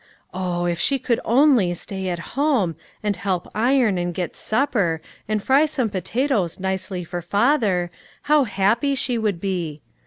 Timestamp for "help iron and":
3.15-4.15